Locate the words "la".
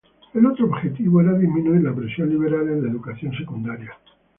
1.83-1.93, 2.83-2.89